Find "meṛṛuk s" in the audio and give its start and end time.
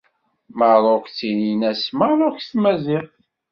1.97-2.45